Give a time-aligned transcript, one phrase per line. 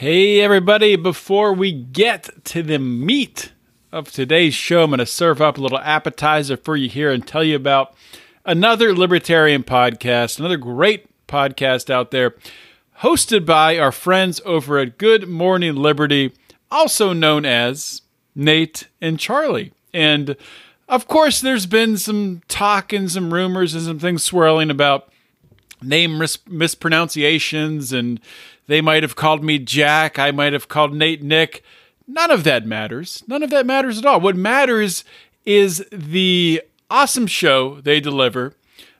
[0.00, 3.50] Hey, everybody, before we get to the meat
[3.90, 7.26] of today's show, I'm going to serve up a little appetizer for you here and
[7.26, 7.96] tell you about
[8.44, 12.36] another libertarian podcast, another great podcast out there,
[13.00, 16.32] hosted by our friends over at Good Morning Liberty,
[16.70, 18.02] also known as
[18.36, 19.72] Nate and Charlie.
[19.92, 20.36] And
[20.88, 25.12] of course, there's been some talk and some rumors and some things swirling about
[25.82, 28.20] name mis- mispronunciations and
[28.68, 30.18] they might have called me Jack.
[30.18, 31.64] I might have called Nate Nick.
[32.06, 33.24] None of that matters.
[33.26, 34.20] None of that matters at all.
[34.20, 35.04] What matters
[35.44, 38.54] is the awesome show they deliver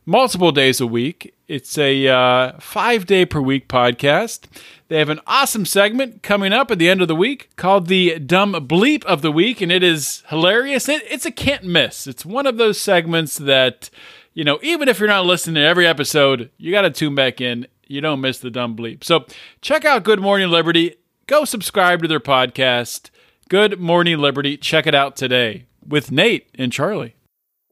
[0.05, 1.35] multiple days a week.
[1.49, 4.47] It's a uh, five day per week podcast.
[4.89, 8.19] They have an awesome segment coming up at the end of the week called the
[8.19, 10.89] Dumb Bleep of the Week, and it is hilarious.
[10.89, 12.07] It, it's a can't miss.
[12.07, 13.91] It's one of those segments that,
[14.33, 17.43] you know, even if you're not listening to every episode, you got to tune back
[17.43, 19.03] in you don't miss the dumb bleep.
[19.03, 19.27] So
[19.61, 20.95] check out Good Morning Liberty.
[21.27, 23.11] Go subscribe to their podcast,
[23.49, 24.57] Good Morning Liberty.
[24.57, 27.17] Check it out today with Nate and Charlie.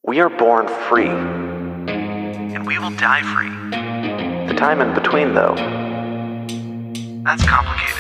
[0.05, 3.51] We are born free, and we will die free.
[4.49, 5.55] The time in between, though,
[7.25, 7.93] that's complicated.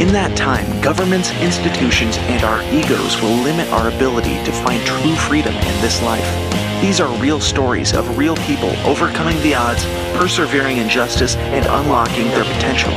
[0.00, 5.14] In that time, governments, institutions, and our egos will limit our ability to find true
[5.14, 6.65] freedom in this life.
[6.80, 9.82] These are real stories of real people overcoming the odds,
[10.18, 12.92] persevering in justice, and unlocking their potential.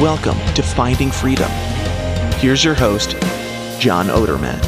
[0.00, 1.50] Welcome to Finding Freedom.
[2.38, 3.16] Here's your host,
[3.80, 4.64] John Odermatt.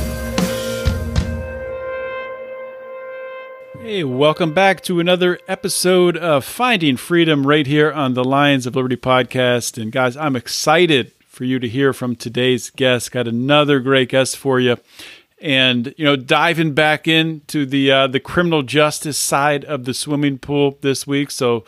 [3.80, 8.74] Hey, welcome back to another episode of Finding Freedom right here on the Lions of
[8.74, 9.80] Liberty podcast.
[9.80, 13.12] And guys, I'm excited for you to hear from today's guest.
[13.12, 14.76] Got another great guest for you
[15.40, 20.38] and you know diving back into the uh, the criminal justice side of the swimming
[20.38, 21.30] pool this week.
[21.30, 21.64] So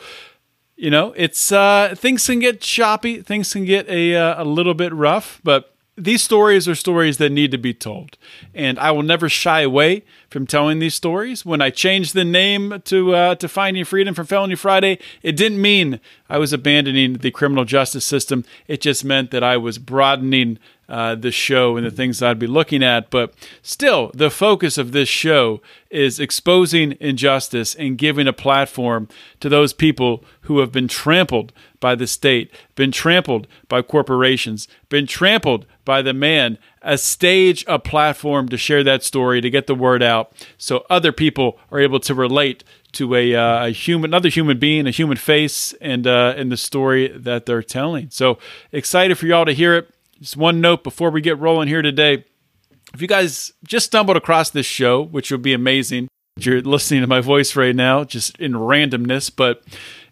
[0.77, 4.75] you know it's uh, things can get choppy, things can get a uh, a little
[4.75, 8.17] bit rough, but these stories are stories that need to be told,
[8.55, 11.45] and I will never shy away from telling these stories.
[11.45, 15.61] When I changed the name to uh, to Finding Freedom from Felony Friday, it didn't
[15.61, 16.01] mean
[16.31, 18.45] I was abandoning the criminal justice system.
[18.67, 20.59] It just meant that I was broadening
[20.93, 23.09] uh, the show and the things I'd be looking at.
[23.09, 23.33] But
[23.63, 29.09] still, the focus of this show is exposing injustice and giving a platform
[29.41, 35.07] to those people who have been trampled by the state, been trampled by corporations, been
[35.07, 39.75] trampled by the man, a stage, a platform to share that story, to get the
[39.75, 44.29] word out so other people are able to relate to a, uh, a human, another
[44.29, 48.11] human being, a human face, and uh, in the story that they're telling.
[48.11, 48.39] So
[48.73, 49.89] excited for y'all to hear it.
[50.23, 52.25] Just one note before we get rolling here today.
[52.95, 56.07] If you guys just stumbled across this show, which would be amazing,
[56.39, 59.65] you're listening to my voice right now, just in randomness, but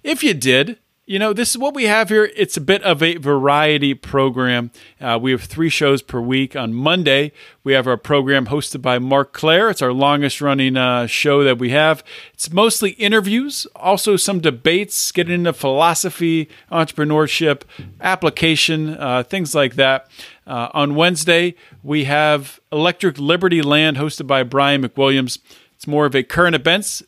[0.03, 2.31] if you did, you know, this is what we have here.
[2.37, 4.71] It's a bit of a variety program.
[5.00, 6.54] Uh, we have three shows per week.
[6.54, 7.32] On Monday,
[7.65, 9.71] we have our program hosted by Marc Clair.
[9.71, 12.04] It's our longest running uh, show that we have.
[12.32, 17.62] It's mostly interviews, also some debates, getting into philosophy, entrepreneurship,
[18.00, 20.09] application, uh, things like that.
[20.47, 25.41] Uh, on Wednesday, we have Electric Liberty Land hosted by Brian McWilliams.
[25.75, 27.03] It's more of a current events,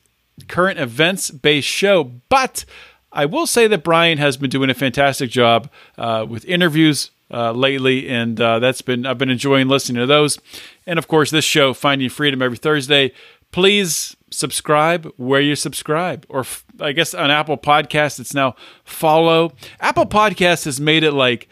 [0.48, 2.64] current events based show, but
[3.12, 7.52] I will say that Brian has been doing a fantastic job uh, with interviews uh,
[7.52, 10.38] lately, and uh, that's been I've been enjoying listening to those.
[10.86, 13.12] And of course, this show, Finding Freedom, every Thursday.
[13.50, 19.52] Please subscribe where you subscribe, or f- I guess on Apple Podcast, it's now follow.
[19.80, 21.48] Apple Podcast has made it like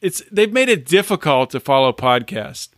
[0.00, 2.68] it's they've made it difficult to follow podcast.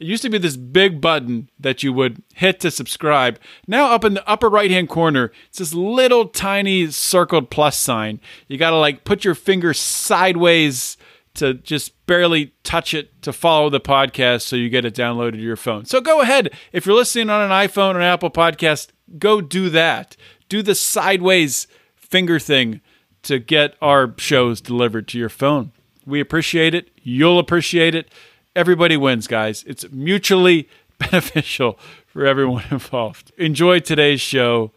[0.00, 3.38] It used to be this big button that you would hit to subscribe.
[3.68, 8.20] Now, up in the upper right hand corner, it's this little tiny circled plus sign.
[8.48, 10.96] You got to like put your finger sideways
[11.34, 15.38] to just barely touch it to follow the podcast so you get it downloaded to
[15.38, 15.84] your phone.
[15.84, 16.50] So go ahead.
[16.72, 18.88] If you're listening on an iPhone or an Apple podcast,
[19.18, 20.16] go do that.
[20.48, 21.66] Do the sideways
[21.96, 22.80] finger thing
[23.22, 25.72] to get our shows delivered to your phone.
[26.06, 26.90] We appreciate it.
[27.02, 28.10] You'll appreciate it
[28.56, 29.64] everybody wins, guys.
[29.66, 30.68] It's mutually
[30.98, 33.32] beneficial for everyone involved.
[33.36, 34.72] Enjoy today's show.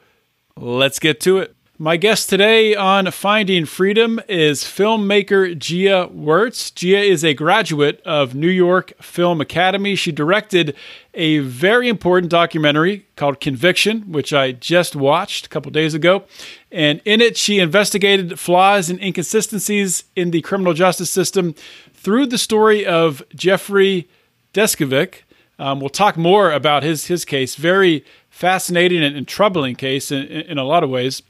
[0.56, 1.56] Let's get to it.
[1.80, 6.72] My guest today on Finding Freedom is filmmaker Jia Wertz.
[6.72, 9.94] Jia is a graduate of New York Film Academy.
[9.94, 10.76] She directed
[11.14, 16.24] a very important documentary called Conviction, which I just watched a couple days ago.
[16.72, 21.54] And in it, she investigated flaws and inconsistencies in the criminal justice system
[21.94, 24.10] through the story of Jeffrey
[24.52, 25.26] Deskovic.
[25.60, 27.54] Um, we'll talk more about his his case.
[27.54, 31.22] Very fascinating and, and troubling case in, in, a lot of ways.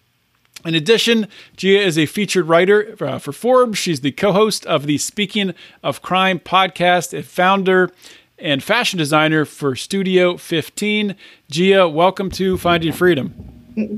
[0.67, 3.77] In addition, Jia is a featured writer uh, for Forbes.
[3.77, 7.89] She's the co host of the Speaking of Crime podcast, a founder
[8.37, 11.15] and fashion designer for Studio 15.
[11.49, 13.33] Jia, welcome to Finding Freedom.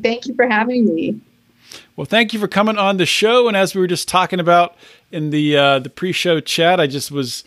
[0.04, 1.20] Thank you for having me.
[1.96, 3.48] Well, thank you for coming on the show.
[3.48, 4.76] And as we were just talking about
[5.12, 7.44] in the uh, the pre-show chat, I just was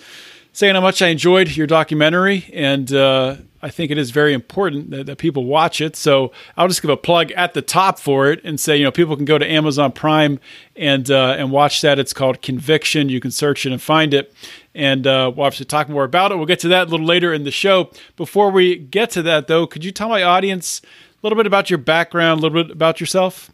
[0.53, 4.91] saying how much I enjoyed your documentary, and uh, I think it is very important
[4.91, 5.97] that, that, people watch it.
[5.97, 8.91] So I'll just give a plug at the top for it and say, you know,
[8.91, 10.41] people can go to Amazon Prime
[10.77, 11.99] and uh, and watch that.
[11.99, 13.09] It's called Conviction.
[13.09, 14.35] You can search it and find it.
[14.75, 16.37] And uh, we'll obviously talk more about it.
[16.37, 17.91] We'll get to that a little later in the show.
[18.17, 20.87] Before we get to that, though, could you tell my audience a
[21.23, 23.51] little bit about your background, a little bit about yourself?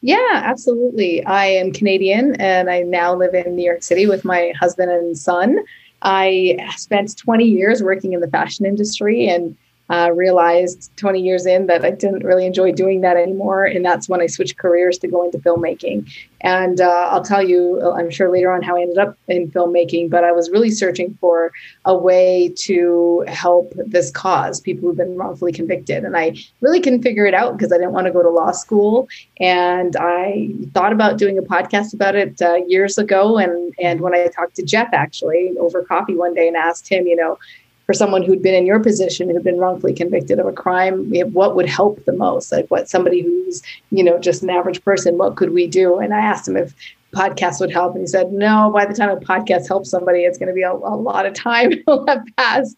[0.00, 1.24] Yeah, absolutely.
[1.24, 5.18] I am Canadian and I now live in New York City with my husband and
[5.18, 5.58] son.
[6.04, 9.56] I spent 20 years working in the fashion industry and
[9.90, 13.64] uh, realized 20 years in that I didn't really enjoy doing that anymore.
[13.64, 16.10] And that's when I switched careers to go into filmmaking.
[16.40, 20.10] And uh, I'll tell you, I'm sure later on how I ended up in filmmaking,
[20.10, 21.52] but I was really searching for
[21.84, 26.04] a way to help this cause, people who've been wrongfully convicted.
[26.04, 28.52] And I really couldn't figure it out because I didn't want to go to law
[28.52, 29.08] school.
[29.40, 33.38] And I thought about doing a podcast about it uh, years ago.
[33.38, 37.06] And, and when I talked to Jeff actually over coffee one day and asked him,
[37.06, 37.38] you know,
[37.86, 41.54] for someone who'd been in your position who'd been wrongfully convicted of a crime what
[41.54, 45.36] would help the most like what somebody who's you know just an average person what
[45.36, 46.74] could we do and i asked him if
[47.12, 50.38] podcasts would help and he said no by the time a podcast helps somebody it's
[50.38, 52.76] going to be a, a lot of time will have passed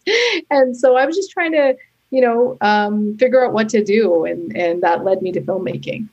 [0.51, 1.75] and so i was just trying to
[2.09, 6.07] you know um, figure out what to do and and that led me to filmmaking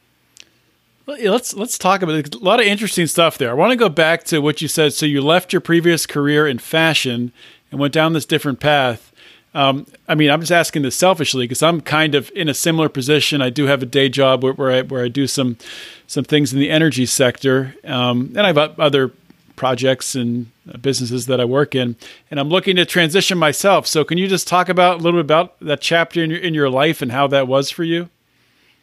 [1.06, 2.34] Let's let's talk about it.
[2.34, 3.50] a lot of interesting stuff there.
[3.50, 4.94] I want to go back to what you said.
[4.94, 7.30] So you left your previous career in fashion
[7.74, 9.12] and went down this different path.
[9.52, 12.88] Um, I mean, I'm just asking this selfishly because I'm kind of in a similar
[12.88, 13.42] position.
[13.42, 15.58] I do have a day job where, where I where I do some
[16.06, 19.10] some things in the energy sector, um, and I have other
[19.56, 21.96] projects and businesses that I work in,
[22.30, 23.88] and I'm looking to transition myself.
[23.88, 26.54] So, can you just talk about a little bit about that chapter in your in
[26.54, 28.08] your life and how that was for you?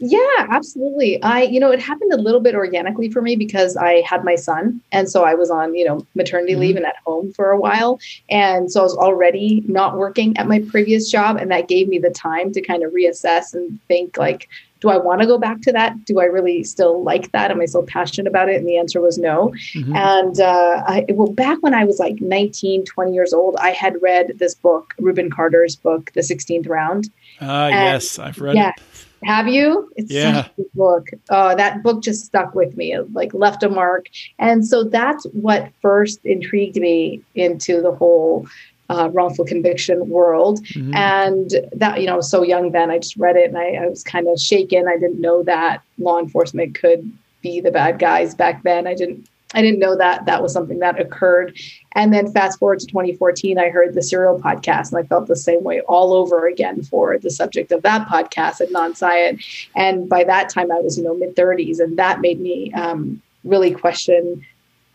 [0.01, 1.21] Yeah, absolutely.
[1.21, 4.35] I, you know, it happened a little bit organically for me because I had my
[4.35, 4.81] son.
[4.91, 6.61] And so I was on, you know, maternity mm-hmm.
[6.61, 7.99] leave and at home for a while.
[8.29, 11.37] And so I was already not working at my previous job.
[11.37, 14.49] And that gave me the time to kind of reassess and think, like,
[14.81, 16.05] do I want to go back to that?
[16.05, 17.51] Do I really still like that?
[17.51, 18.55] Am I still passionate about it?
[18.55, 19.53] And the answer was no.
[19.75, 19.95] Mm-hmm.
[19.95, 24.01] And uh, I, well, back when I was like 19, 20 years old, I had
[24.01, 27.09] read this book, Rubin Carter's book, The 16th Round.
[27.39, 28.81] Ah, uh, yes, I've read yeah, it.
[29.23, 29.91] Have you?
[29.95, 30.43] It's yeah.
[30.43, 31.07] such a good book.
[31.29, 32.93] Oh, that book just stuck with me.
[32.93, 34.07] It like left a mark.
[34.39, 38.47] And so that's what first intrigued me into the whole
[38.89, 40.63] uh, wrongful conviction world.
[40.65, 40.95] Mm-hmm.
[40.95, 42.91] And that, you know, I was so young then.
[42.91, 44.87] I just read it and I, I was kind of shaken.
[44.87, 47.09] I didn't know that law enforcement could
[47.41, 48.87] be the bad guys back then.
[48.87, 51.57] I didn't I didn't know that that was something that occurred.
[51.93, 55.35] And then fast forward to 2014, I heard the Serial podcast, and I felt the
[55.35, 59.41] same way all over again for the subject of that podcast, Adnan Syed.
[59.75, 63.21] And by that time, I was, you know, mid 30s, and that made me um,
[63.43, 64.45] really question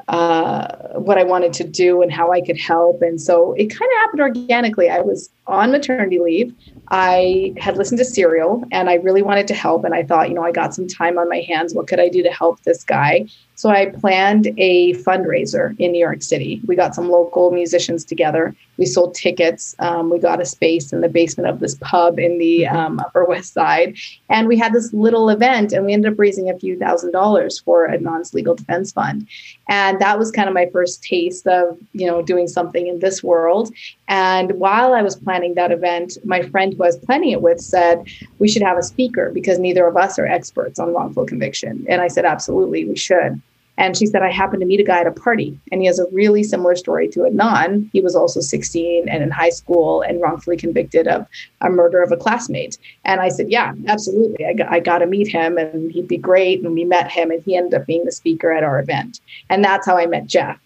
[0.08, 3.02] uh, what I wanted to do and how I could help.
[3.02, 4.88] And so it kind of happened organically.
[4.88, 6.54] I was on maternity leave.
[6.88, 9.84] I had listened to Serial and I really wanted to help.
[9.84, 11.74] And I thought, you know, I got some time on my hands.
[11.74, 13.26] What could I do to help this guy?
[13.56, 16.60] So I planned a fundraiser in New York City.
[16.66, 18.54] We got some local musicians together.
[18.76, 19.74] We sold tickets.
[19.78, 22.76] Um, we got a space in the basement of this pub in the mm-hmm.
[22.76, 23.96] um, Upper West Side.
[24.28, 27.58] And we had this little event and we ended up raising a few thousand dollars
[27.60, 29.26] for Adnan's legal defense fund.
[29.70, 33.24] And that was kind of my first taste of, you know, doing something in this
[33.24, 33.72] world.
[34.06, 37.60] And while I was planning that event, my friend who I was planning it with
[37.60, 38.06] said,
[38.38, 41.84] we should have a speaker because neither of us are experts on wrongful conviction.
[41.88, 43.40] And I said, absolutely, we should.
[43.78, 45.98] And she said, I happened to meet a guy at a party, and he has
[45.98, 47.90] a really similar story to Adnan.
[47.92, 51.26] He was also 16 and in high school and wrongfully convicted of
[51.60, 52.78] a murder of a classmate.
[53.04, 54.46] And I said, Yeah, absolutely.
[54.46, 56.62] I I got to meet him, and he'd be great.
[56.62, 59.20] And we met him, and he ended up being the speaker at our event.
[59.50, 60.58] And that's how I met Jeff.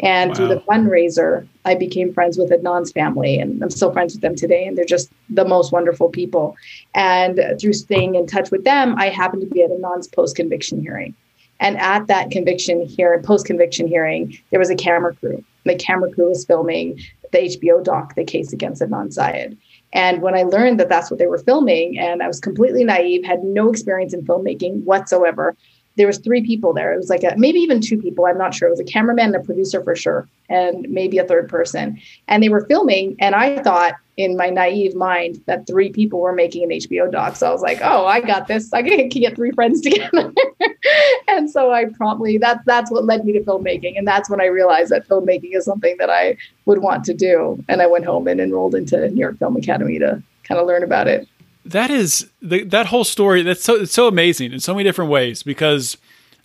[0.00, 0.34] And wow.
[0.34, 4.36] through the fundraiser, I became friends with Adnan's family, and I'm still friends with them
[4.36, 4.64] today.
[4.64, 6.56] And they're just the most wonderful people.
[6.94, 10.80] And through staying in touch with them, I happened to be at Adnan's post conviction
[10.80, 11.14] hearing.
[11.60, 15.44] And at that conviction hearing, post conviction hearing, there was a camera crew.
[15.64, 17.00] The camera crew was filming
[17.32, 19.56] the HBO doc, The Case Against Adnan Syed.
[19.92, 23.24] And when I learned that that's what they were filming, and I was completely naive,
[23.24, 25.56] had no experience in filmmaking whatsoever,
[25.98, 26.94] there was three people there.
[26.94, 28.24] It was like a, maybe even two people.
[28.24, 28.68] I'm not sure.
[28.68, 32.00] It was a cameraman and a producer for sure, and maybe a third person.
[32.28, 36.32] And they were filming, and I thought in my naive mind that three people were
[36.32, 37.34] making an HBO doc.
[37.34, 38.72] So I was like, oh, I got this.
[38.72, 40.32] I can get three friends together.
[41.28, 43.98] and so I promptly that's that's what led me to filmmaking.
[43.98, 47.62] And that's when I realized that filmmaking is something that I would want to do.
[47.68, 50.84] And I went home and enrolled into New York Film Academy to kind of learn
[50.84, 51.28] about it.
[51.68, 53.42] That is the, that whole story.
[53.42, 55.96] That's so it's so amazing in so many different ways because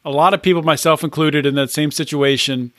[0.06, 2.72] a lot of people, myself included, in that same situation,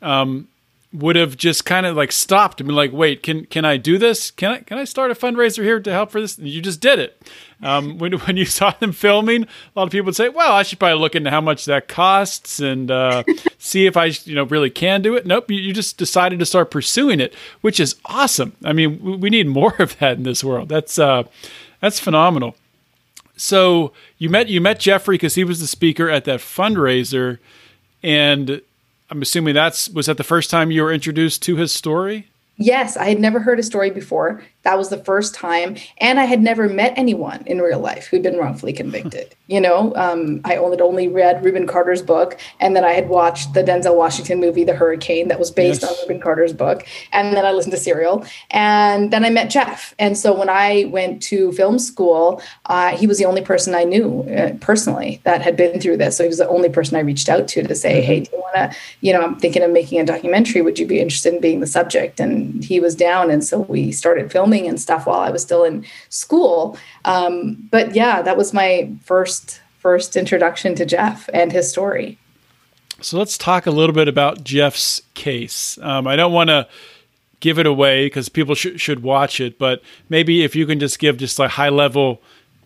[0.00, 0.48] um,
[0.92, 3.96] would have just kind of like stopped and been like, "Wait, can can I do
[3.96, 4.30] this?
[4.30, 6.80] Can I can I start a fundraiser here to help for this?" And you just
[6.80, 7.22] did it.
[7.62, 10.62] Um, when when you saw them filming, a lot of people would say, "Well, I
[10.62, 13.22] should probably look into how much that costs and uh,
[13.58, 16.46] see if I you know really can do it." Nope, you, you, just decided to
[16.46, 18.56] start pursuing it, which is awesome.
[18.64, 20.68] I mean, we, we need more of that in this world.
[20.70, 21.24] That's uh,
[21.80, 22.56] that's phenomenal.
[23.36, 27.38] So you met you met Jeffrey because he was the speaker at that fundraiser,
[28.02, 28.60] and
[29.10, 32.28] I'm assuming that's was that the first time you were introduced to his story?
[32.58, 34.42] Yes, I had never heard a story before.
[34.62, 35.76] That was the first time.
[35.98, 39.34] And I had never met anyone in real life who'd been wrongfully convicted.
[39.50, 42.38] you know, um, I only, only read Rubin Carter's book.
[42.60, 45.90] And then I had watched the Denzel Washington movie, The Hurricane, that was based yes.
[45.90, 46.86] on Rubin Carter's book.
[47.12, 48.24] And then I listened to Serial.
[48.50, 49.94] And then I met Jeff.
[49.98, 53.84] And so when I went to film school, uh, he was the only person I
[53.84, 56.16] knew uh, personally that had been through this.
[56.16, 58.06] So he was the only person I reached out to to say, mm-hmm.
[58.06, 60.62] hey, do you want to, you know, I'm thinking of making a documentary.
[60.62, 62.20] Would you be interested in being the subject?
[62.20, 63.30] And he was down.
[63.30, 66.76] And so we started filming filming and stuff while I was still in school.
[67.04, 72.18] Um, but yeah, that was my first first introduction to Jeff and his story.
[73.00, 75.78] So let's talk a little bit about Jeff's case.
[75.80, 76.68] Um, I don't want to
[77.40, 79.80] give it away because people sh- should watch it, but
[80.10, 82.20] maybe if you can just give just a high level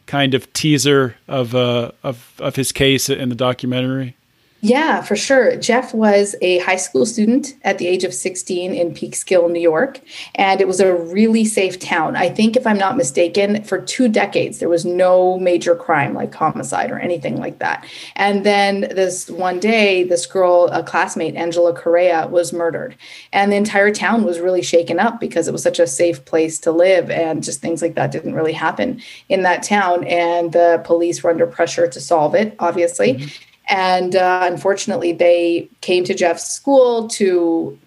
[0.06, 4.16] kind of teaser of uh, of of his case in the documentary.
[4.64, 5.56] Yeah, for sure.
[5.56, 10.00] Jeff was a high school student at the age of 16 in Peekskill, New York,
[10.36, 12.16] and it was a really safe town.
[12.16, 16.34] I think, if I'm not mistaken, for two decades, there was no major crime like
[16.34, 17.84] homicide or anything like that.
[18.16, 22.96] And then this one day, this girl, a classmate, Angela Correa, was murdered.
[23.34, 26.58] And the entire town was really shaken up because it was such a safe place
[26.60, 30.04] to live, and just things like that didn't really happen in that town.
[30.04, 33.16] And the police were under pressure to solve it, obviously.
[33.16, 37.78] Mm-hmm and uh, unfortunately, they came to Jeff's school to,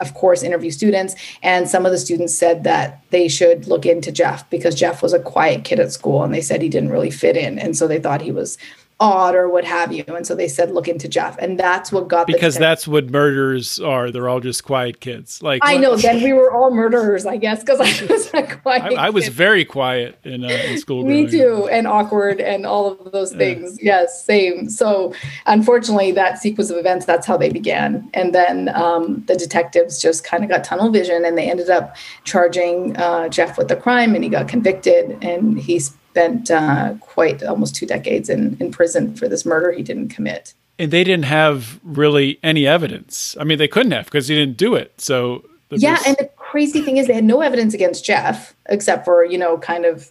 [0.00, 1.14] of course, interview students.
[1.42, 5.12] And some of the students said that they should look into Jeff because Jeff was
[5.12, 7.58] a quiet kid at school and they said he didn't really fit in.
[7.58, 8.58] And so they thought he was
[9.02, 10.04] odd or what have you.
[10.06, 11.36] And so they said, look into Jeff.
[11.38, 14.12] And that's what got because that's what murderers are.
[14.12, 15.42] They're all just quiet kids.
[15.42, 15.96] Like I know.
[16.02, 18.98] Then we were all murderers, I guess, because I was a quiet.
[18.98, 21.04] I, I was very quiet in, uh, in school.
[21.04, 23.78] Me too, and awkward and all of those things.
[23.80, 24.00] Yeah.
[24.00, 24.68] Yes, same.
[24.68, 25.14] So
[25.46, 28.10] unfortunately, that sequence of events, that's how they began.
[28.14, 31.94] And then um, the detectives just kind of got tunnel vision, and they ended up
[32.24, 37.42] charging uh, Jeff with the crime, and he got convicted, and he's spent uh, quite
[37.42, 40.52] almost two decades in, in prison for this murder he didn't commit.
[40.78, 43.34] And they didn't have really any evidence.
[43.40, 45.00] I mean, they couldn't have because he didn't do it.
[45.00, 46.06] So yeah, was...
[46.06, 49.56] and the crazy thing is they had no evidence against Jeff except for you know
[49.56, 50.10] kind of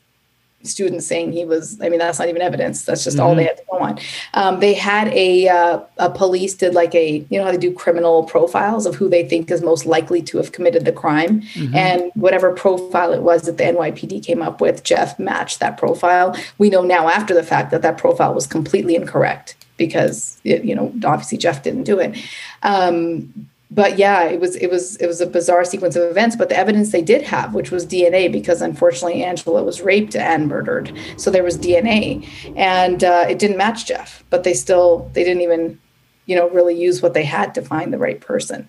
[0.64, 2.86] students saying he was i mean that's not even evidence.
[2.86, 3.26] That's just mm-hmm.
[3.26, 4.00] all they had to go on.
[4.34, 7.74] Um, they had a, uh, a police did like a you know how they do
[7.74, 11.42] criminal profiles of who they think is most likely to have committed the crime?
[11.42, 11.76] Mm-hmm.
[11.76, 16.36] and whatever profile it was that the nypd came up with jeff matched that profile.
[16.58, 20.76] We know now after the fact that that profile was completely incorrect because it, you
[20.76, 22.18] know obviously jeff didn't do it.
[22.64, 26.36] Um, but yeah, it was it was it was a bizarre sequence of events.
[26.36, 30.50] But the evidence they did have, which was DNA, because unfortunately Angela was raped and
[30.50, 34.26] murdered, so there was DNA, and uh, it didn't match Jeff.
[34.30, 35.80] But they still they didn't even,
[36.26, 38.68] you know, really use what they had to find the right person.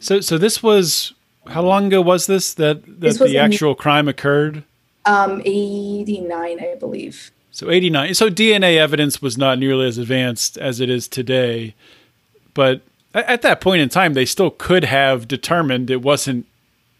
[0.00, 1.12] So so this was
[1.48, 4.64] how long ago was this that that this the actual in, crime occurred?
[5.04, 7.30] Um, eighty nine, I believe.
[7.50, 8.14] So eighty nine.
[8.14, 11.74] So DNA evidence was not nearly as advanced as it is today,
[12.54, 12.80] but
[13.14, 16.46] at that point in time, they still could have determined it wasn't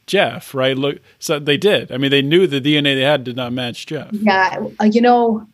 [0.06, 0.76] Jeff, right?
[0.76, 1.90] Look, so they did.
[1.90, 4.08] I mean, they knew the DNA they had did not match Jeff.
[4.12, 5.46] Yeah, uh, you know,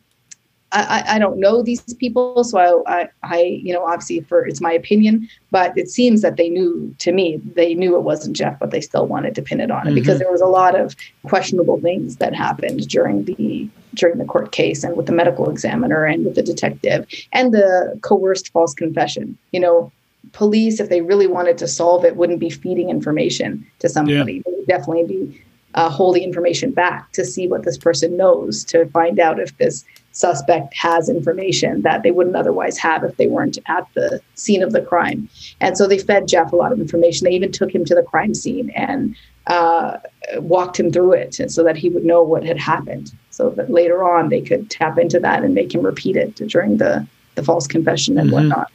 [0.73, 4.61] I, I don't know these people, so I, I, I, you know, obviously for it's
[4.61, 6.95] my opinion, but it seems that they knew.
[6.99, 9.81] To me, they knew it wasn't Jeff, but they still wanted to pin it on
[9.81, 9.95] it mm-hmm.
[9.95, 14.53] because there was a lot of questionable things that happened during the during the court
[14.53, 19.37] case and with the medical examiner and with the detective and the coerced false confession.
[19.51, 19.91] You know,
[20.33, 24.35] police, if they really wanted to solve it, wouldn't be feeding information to somebody.
[24.35, 24.41] Yeah.
[24.45, 25.41] They would definitely be
[25.73, 29.57] uh, hold the information back to see what this person knows to find out if
[29.57, 34.61] this suspect has information that they wouldn't otherwise have if they weren't at the scene
[34.61, 35.29] of the crime.
[35.61, 37.25] And so they fed Jeff a lot of information.
[37.25, 39.15] They even took him to the crime scene and
[39.47, 39.97] uh,
[40.35, 43.13] walked him through it so that he would know what had happened.
[43.29, 46.77] So that later on they could tap into that and make him repeat it during
[46.77, 48.49] the, the false confession and mm-hmm.
[48.49, 48.71] whatnot.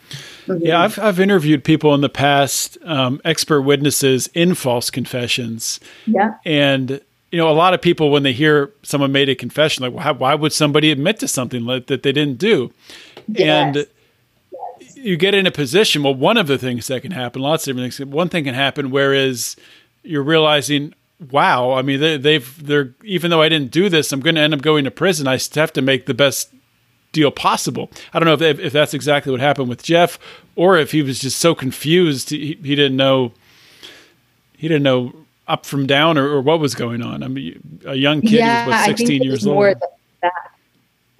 [0.46, 0.64] Mm-hmm.
[0.64, 5.80] Yeah, I've, I've interviewed people in the past, um, expert witnesses in false confessions.
[6.06, 6.34] Yeah.
[6.44, 7.00] And
[7.32, 10.14] you know, a lot of people when they hear someone made a confession, like, well,
[10.14, 12.72] why would somebody admit to something like, that they didn't do?
[13.28, 13.40] Yes.
[13.40, 13.86] And
[14.80, 14.96] yes.
[14.96, 16.02] you get in a position.
[16.02, 18.08] Well, one of the things that can happen, lots of different things.
[18.08, 19.56] One thing can happen, whereas
[20.04, 20.94] you're realizing,
[21.30, 24.40] wow, I mean, they, they've they're even though I didn't do this, I'm going to
[24.40, 25.26] end up going to prison.
[25.26, 26.50] I have to make the best
[27.16, 27.90] deal possible.
[28.12, 30.18] I don't know if, if that's exactly what happened with Jeff,
[30.54, 33.32] or if he was just so confused he, he didn't know
[34.56, 35.14] he didn't know
[35.48, 37.22] up from down or, or, what was going on?
[37.22, 39.76] I mean, a young kid yeah, was what, 16 years old.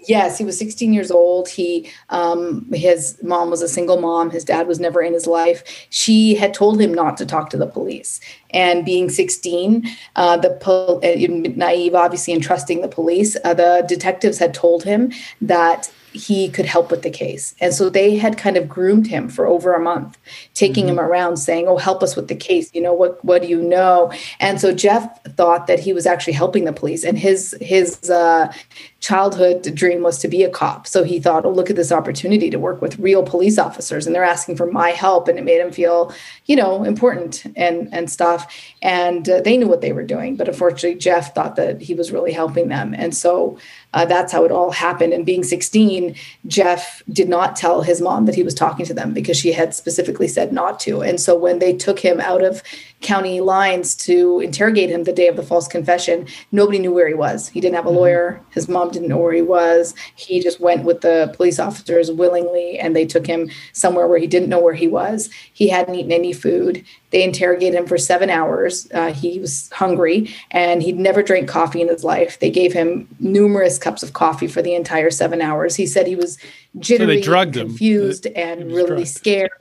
[0.06, 1.48] Yes, he was 16 years old.
[1.48, 4.30] He, um, his mom was a single mom.
[4.30, 5.64] His dad was never in his life.
[5.90, 8.20] She had told him not to talk to the police.
[8.50, 11.16] And being 16, uh, the pol- uh,
[11.56, 16.66] naive, obviously, and trusting the police, uh, the detectives had told him that he could
[16.66, 17.54] help with the case.
[17.60, 20.18] And so they had kind of groomed him for over a month,
[20.54, 20.98] taking mm-hmm.
[20.98, 22.70] him around saying, "Oh, help us with the case.
[22.74, 26.32] You know what what do you know?" And so Jeff thought that he was actually
[26.32, 28.52] helping the police and his his uh
[29.00, 30.86] childhood dream was to be a cop.
[30.86, 34.14] So he thought, "Oh, look at this opportunity to work with real police officers and
[34.14, 36.12] they're asking for my help." And it made him feel,
[36.46, 38.52] you know, important and and stuff.
[38.82, 42.12] And uh, they knew what they were doing, but unfortunately Jeff thought that he was
[42.12, 42.94] really helping them.
[42.96, 43.58] And so
[43.96, 45.14] uh, that's how it all happened.
[45.14, 46.14] And being 16,
[46.46, 49.74] Jeff did not tell his mom that he was talking to them because she had
[49.74, 51.00] specifically said not to.
[51.00, 52.62] And so when they took him out of
[53.00, 57.14] county lines to interrogate him the day of the false confession, nobody knew where he
[57.14, 57.48] was.
[57.48, 57.98] He didn't have a mm-hmm.
[57.98, 58.40] lawyer.
[58.50, 59.94] His mom didn't know where he was.
[60.14, 64.26] He just went with the police officers willingly and they took him somewhere where he
[64.26, 65.30] didn't know where he was.
[65.54, 66.84] He hadn't eaten any food.
[67.10, 68.88] They interrogated him for seven hours.
[68.92, 72.38] Uh, he was hungry and he'd never drank coffee in his life.
[72.40, 75.76] They gave him numerous cups of coffee for the entire seven hours.
[75.76, 76.38] He said he was
[76.80, 78.32] jittery, so and confused, him.
[78.34, 79.08] and really drugged.
[79.08, 79.50] scared.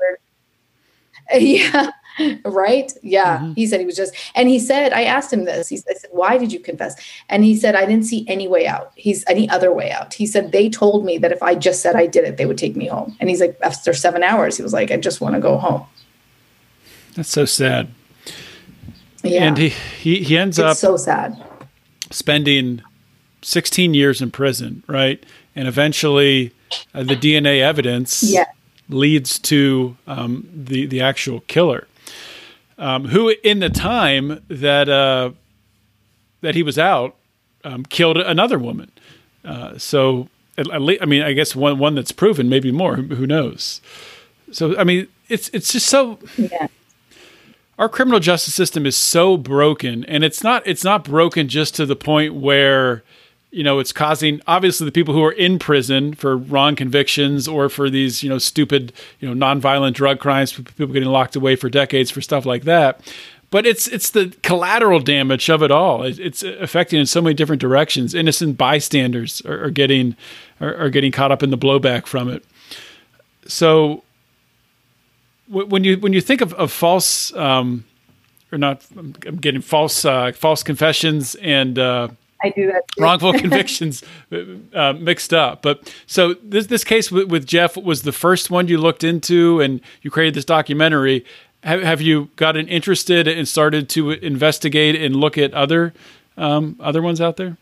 [1.33, 1.89] Yeah.
[2.45, 2.91] right?
[3.01, 3.39] Yeah.
[3.39, 3.53] Mm-hmm.
[3.53, 5.67] He said he was just, and he said, I asked him this.
[5.67, 6.95] He said, why did you confess?
[7.29, 8.91] And he said, I didn't see any way out.
[8.95, 10.13] He's any other way out.
[10.13, 12.59] He said, they told me that if I just said I did it, they would
[12.59, 13.17] take me home.
[13.19, 15.85] And he's like, after seven hours, he was like, I just want to go home.
[17.15, 17.89] That's so sad.
[19.23, 19.43] Yeah.
[19.43, 21.41] And he, he, he ends it's up so sad
[22.11, 22.81] spending
[23.45, 25.23] 16 years in prison, right?
[25.55, 26.53] And eventually
[26.93, 28.45] uh, the DNA evidence yeah.
[28.89, 31.87] leads to um, the, the actual killer
[32.77, 35.31] um, who in the time that uh,
[36.41, 37.15] that he was out
[37.63, 38.91] um, killed another woman.
[39.43, 42.95] Uh, so at, at least, I mean, I guess one one that's proven, maybe more.
[42.95, 43.81] Who, who knows?
[44.51, 46.19] So I mean, it's it's just so.
[46.37, 46.67] Yeah.
[47.77, 51.85] Our criminal justice system is so broken, and it's not it's not broken just to
[51.85, 53.03] the point where
[53.55, 57.69] you know, it's causing obviously the people who are in prison for wrong convictions or
[57.69, 58.91] for these, you know, stupid,
[59.21, 62.99] you know, nonviolent drug crimes, people getting locked away for decades for stuff like that.
[63.51, 66.03] But it's it's the collateral damage of it all.
[66.03, 68.13] It's affecting in so many different directions.
[68.13, 70.17] Innocent bystanders are, are getting
[70.59, 72.43] are, are, getting caught up in the blowback from it.
[73.47, 74.03] So
[75.47, 77.85] when you when you think of, of false um,
[78.51, 82.09] or not, I'm getting false uh, false confessions and uh,
[82.45, 82.83] I do that.
[82.89, 83.03] Too.
[83.03, 84.03] Wrongful convictions
[84.73, 85.61] uh, mixed up.
[85.61, 89.59] But so this this case with, with, Jeff was the first one you looked into,
[89.59, 91.25] and you created this documentary.
[91.63, 95.93] Have, have you gotten interested and started to investigate and look at other
[96.37, 97.57] um, other ones out there?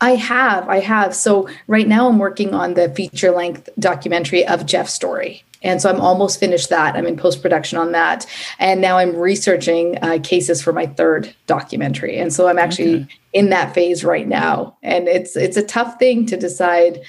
[0.00, 1.14] I have, I have.
[1.14, 5.44] So right now I'm working on the feature length documentary of Jeff's story.
[5.62, 6.96] And so I'm almost finished that.
[6.96, 8.26] I'm in post production on that.
[8.58, 12.18] And now I'm researching uh, cases for my third documentary.
[12.18, 13.08] And so I'm actually okay.
[13.32, 14.76] in that phase right now.
[14.82, 17.00] And it's it's a tough thing to decide,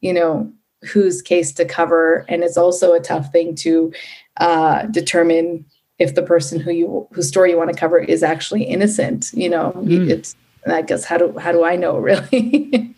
[0.00, 2.24] you know, whose case to cover.
[2.28, 3.92] And it's also a tough thing to
[4.38, 5.64] uh, determine
[5.98, 9.30] if the person who you whose story you want to cover is actually innocent.
[9.32, 10.10] You know, mm.
[10.10, 12.94] it's I guess how do how do I know really?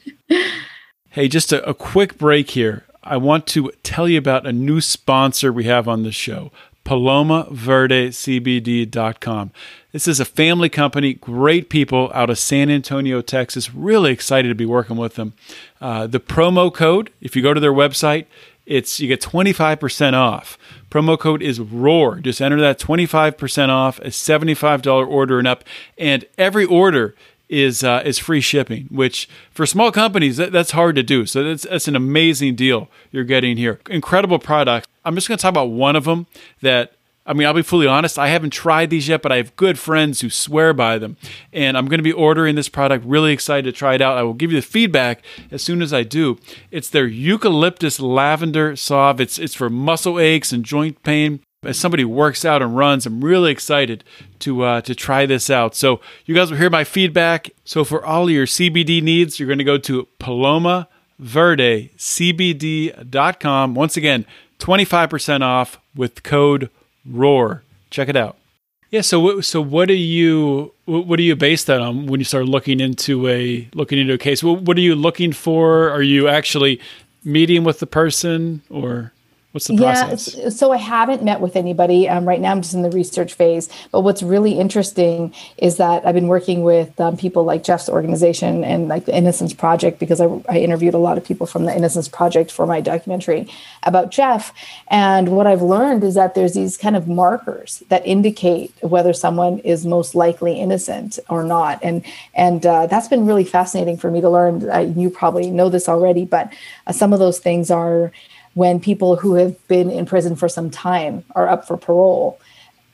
[1.11, 2.85] hey, just a, a quick break here.
[3.05, 6.51] I want to tell you about a new sponsor we have on the show,
[6.87, 9.51] PalomaVerdeCBD.com.
[9.93, 13.75] This is a family company, great people out of San Antonio, Texas.
[13.75, 15.35] Really excited to be working with them.
[15.83, 18.25] Uh, the promo code, if you go to their website,
[18.65, 20.57] it's you get 25% off.
[20.91, 22.21] Promo code is ROAR.
[22.21, 25.63] Just enter that 25% off, a $75 order and up,
[25.99, 27.15] and every order
[27.49, 31.27] is uh, is free shipping, which for small companies that, that's hard to do.
[31.27, 33.81] So that's that's an amazing deal you're getting here.
[33.91, 34.89] Incredible product.
[35.05, 36.27] I'm just going to talk about one of them
[36.63, 36.95] that
[37.27, 39.79] I mean, I'll be fully honest, I haven't tried these yet, but I have good
[39.79, 41.17] friends who swear by them.
[41.53, 44.19] And I'm going to be ordering this product, really excited to try it out.
[44.19, 46.39] I will give you the feedback as soon as I do.
[46.71, 49.21] It's their eucalyptus lavender salve.
[49.21, 51.41] It's it's for muscle aches and joint pain.
[51.67, 54.05] As somebody works out and runs, I'm really excited
[54.41, 55.75] to uh, to try this out.
[55.75, 57.51] So you guys will hear my feedback.
[57.65, 63.75] So for all your CBD needs, you're going to go to Paloma Verde CBD.com.
[63.75, 64.27] Once again,
[64.59, 66.71] 25% off with code
[67.07, 67.63] Roar.
[67.91, 68.37] Check it out.
[68.91, 69.01] Yeah.
[69.01, 72.81] So so what do you what do you base that on when you start looking
[72.81, 74.43] into a looking into a case?
[74.43, 75.91] What are you looking for?
[75.91, 76.81] Are you actually
[77.25, 79.13] meeting with the person or?
[79.55, 80.35] What's the process?
[80.35, 82.09] Yeah, so I haven't met with anybody.
[82.09, 83.69] Um, right now, I'm just in the research phase.
[83.93, 88.65] But what's really interesting is that I've been working with um, people like Jeff's organization
[88.65, 91.77] and like the Innocence Project because I, I, interviewed a lot of people from the
[91.77, 93.49] Innocence Project for my documentary
[93.85, 94.53] about Jeff.
[94.89, 99.61] And what I've learned is that there's these kind of markers that indicate whether someone
[99.61, 101.79] is most likely innocent or not.
[101.81, 104.69] And and uh, that's been really fascinating for me to learn.
[104.69, 106.53] Uh, you probably know this already, but
[106.89, 108.11] uh, some of those things are
[108.55, 112.41] when people who have been in prison for some time are up for parole.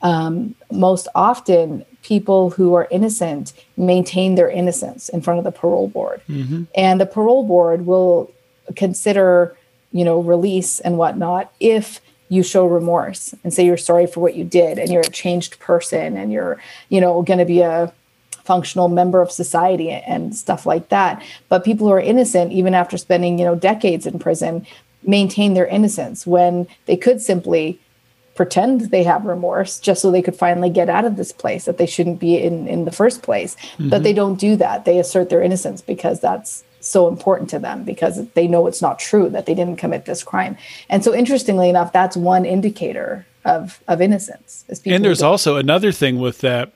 [0.01, 5.87] Um, most often, people who are innocent maintain their innocence in front of the parole
[5.87, 6.63] board, mm-hmm.
[6.75, 8.31] and the parole board will
[8.75, 9.55] consider,
[9.91, 14.35] you know, release and whatnot if you show remorse and say you're sorry for what
[14.35, 17.93] you did and you're a changed person and you're, you know, going to be a
[18.45, 21.21] functional member of society and stuff like that.
[21.49, 24.65] But people who are innocent, even after spending, you know, decades in prison,
[25.03, 27.79] maintain their innocence when they could simply
[28.35, 31.77] pretend they have remorse just so they could finally get out of this place that
[31.77, 33.55] they shouldn't be in in the first place.
[33.55, 33.89] Mm-hmm.
[33.89, 34.85] but they don't do that.
[34.85, 38.97] They assert their innocence because that's so important to them because they know it's not
[38.97, 40.57] true that they didn't commit this crime.
[40.89, 46.19] And so interestingly enough that's one indicator of of innocence and there's also another thing
[46.19, 46.73] with that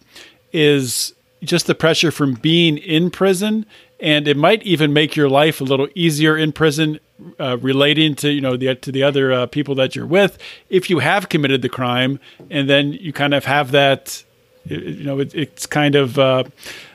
[0.51, 3.65] is just the pressure from being in prison
[3.99, 6.99] and it might even make your life a little easier in prison
[7.39, 10.37] uh, relating to you know the to the other uh, people that you're with
[10.69, 14.23] if you have committed the crime and then you kind of have that
[14.65, 16.43] you know it, it's kind of uh,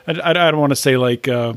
[0.05, 1.53] I, I, don't want to say like uh,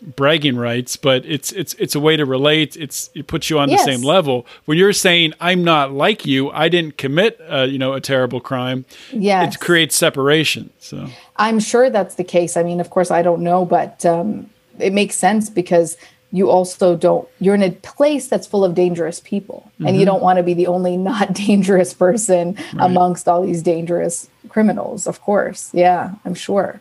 [0.00, 2.76] bragging rights but it's it's it's a way to relate.
[2.76, 3.84] It's it puts you on yes.
[3.84, 4.46] the same level.
[4.66, 8.40] When you're saying i'm not like you i didn't commit uh, you know a terrible
[8.40, 11.08] crime yeah it creates separation so.
[11.36, 12.56] I'm sure that's the case.
[12.56, 15.96] I mean of course i don't know but um, it makes sense because
[16.34, 19.86] you also don't you're in a place that's full of dangerous people mm-hmm.
[19.86, 20.06] and you mm-hmm.
[20.12, 22.74] don't want to be the only not dangerous person right.
[22.80, 26.80] amongst all these dangerous criminals of course yeah i'm sure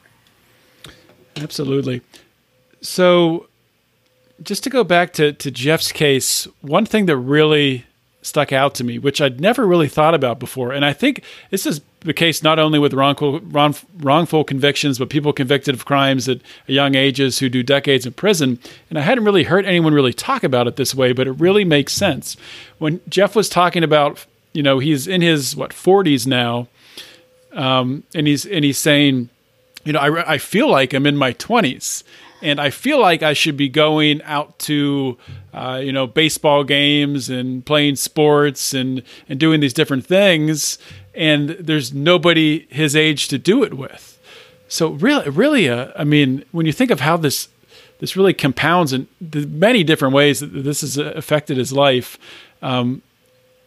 [1.38, 2.02] absolutely
[2.82, 3.48] so
[4.42, 7.86] just to go back to, to jeff's case one thing that really
[8.24, 11.68] stuck out to me which i'd never really thought about before and i think this
[11.68, 16.28] is the case not only with wrongful, wrong, wrongful convictions, but people convicted of crimes
[16.28, 18.60] at young ages who do decades in prison.
[18.90, 21.66] And I hadn't really heard anyone really talk about it this way, but it really
[21.66, 22.38] makes sense.
[22.78, 26.68] When Jeff was talking about, you know, he's in his what 40s now,
[27.54, 29.30] um, and he's and he's saying,
[29.86, 32.04] you know, I, I feel like I'm in my 20s
[32.42, 35.18] and I feel like I should be going out to,
[35.54, 40.78] uh, you know, baseball games and playing sports and and doing these different things
[41.14, 44.20] and there's nobody his age to do it with.
[44.68, 47.50] So really, really, uh, I mean, when you think of how this
[48.00, 52.18] this really compounds in the many different ways that this has affected his life,
[52.62, 53.02] um,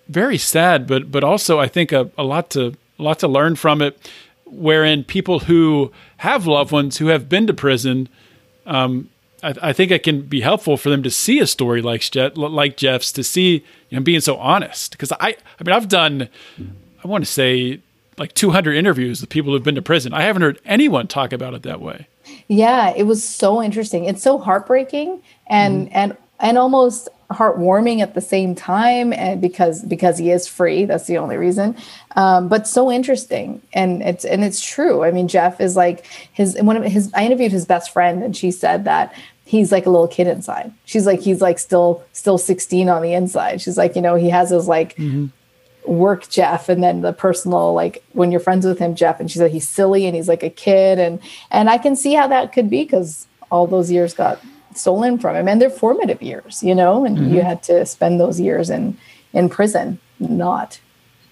[0.08, 3.56] very sad, but but also I think a, a lot to a lot to learn
[3.56, 4.10] from it.
[4.44, 8.08] Wherein people who have loved ones who have been to prison,
[8.64, 9.10] um,
[9.42, 12.04] I, I, think it can be helpful for them to see a story like
[12.36, 14.92] like Jeff's to see him being so honest.
[14.92, 16.28] Because I, I mean, I've done
[17.06, 17.78] I want to say
[18.18, 20.12] like 200 interviews with people who've been to prison.
[20.12, 22.08] I haven't heard anyone talk about it that way.
[22.48, 24.06] Yeah, it was so interesting.
[24.06, 25.96] It's so heartbreaking and mm-hmm.
[25.96, 31.06] and and almost heartwarming at the same time and because because he is free that's
[31.06, 31.74] the only reason
[32.14, 36.56] um, but so interesting and it's and it's true i mean jeff is like his
[36.60, 39.12] one of his i interviewed his best friend and she said that
[39.44, 43.12] he's like a little kid inside she's like he's like still still 16 on the
[43.12, 45.26] inside she's like you know he has his like mm-hmm
[45.86, 49.38] work Jeff and then the personal like when you're friends with him Jeff and she
[49.38, 51.20] said he's silly and he's like a kid and
[51.50, 54.40] and I can see how that could be cuz all those years got
[54.74, 57.34] stolen from him and they're formative years you know and mm-hmm.
[57.34, 58.96] you had to spend those years in
[59.36, 60.80] in prison, not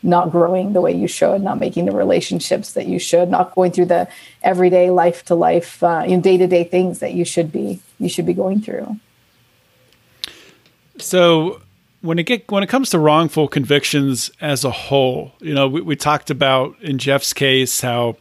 [0.03, 3.73] not growing the way you should, not making the relationships that you should, not going
[3.73, 4.07] through the
[4.43, 8.09] everyday life to life, uh, in day to day things that you should be you
[8.09, 9.01] should be going through.
[10.99, 11.63] So
[12.05, 15.81] when it get when it comes to wrongful convictions as a whole, you know, we,
[15.81, 18.17] we talked about in Jeff's case how,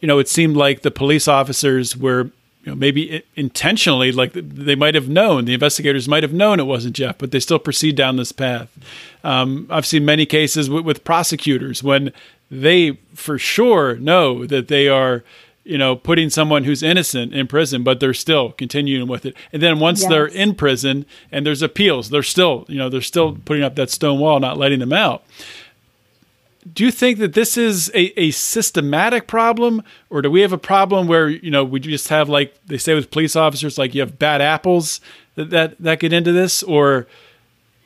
[0.00, 2.30] you know, it seemed like the police officers were
[2.64, 6.64] you know, maybe intentionally, like they might have known, the investigators might have known it
[6.64, 8.70] wasn't Jeff, but they still proceed down this path.
[9.22, 12.12] Um, I've seen many cases with, with prosecutors when
[12.50, 15.24] they for sure know that they are
[15.70, 19.36] you know, putting someone who's innocent in prison, but they're still continuing with it.
[19.52, 20.10] And then once yes.
[20.10, 23.44] they're in prison and there's appeals, they're still, you know, they're still mm.
[23.44, 25.22] putting up that stone wall, not letting them out
[26.70, 30.58] do you think that this is a, a systematic problem or do we have a
[30.58, 34.00] problem where you know we just have like they say with police officers like you
[34.02, 35.00] have bad apples
[35.36, 37.06] that that, that get into this or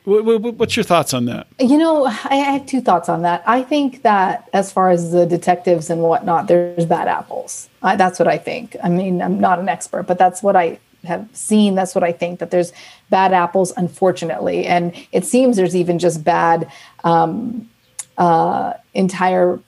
[0.05, 1.47] what's your thoughts on that?
[1.59, 3.43] You know i have two thoughts on that.
[3.45, 7.69] I think that as far as the detectives and whatnot there's bad apples.
[7.81, 8.75] I, that's what i think.
[8.83, 11.75] I mean i'm not an expert but that's what i have seen.
[11.75, 12.71] That's what i think that there's
[13.09, 14.65] bad apples unfortunately.
[14.65, 16.71] And it seems there's even just bad
[17.03, 17.69] um,
[18.17, 19.59] uh, entire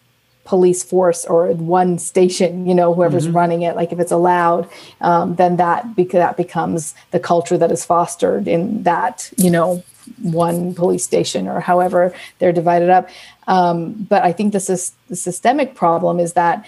[0.45, 3.36] police force or one station you know whoever's mm-hmm.
[3.36, 3.76] running it.
[3.76, 4.69] Like if it's allowed
[5.02, 9.84] um, then that because that becomes the culture that is fostered in that you know
[10.22, 13.10] one police station or however they're divided up
[13.48, 16.67] um, but i think this is the systemic problem is that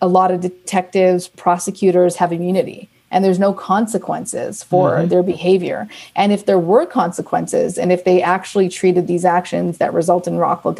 [0.00, 5.08] a lot of detectives prosecutors have immunity and there's no consequences for mm-hmm.
[5.08, 5.86] their behavior.
[6.16, 10.38] And if there were consequences, and if they actually treated these actions that result in
[10.38, 10.78] wrongful,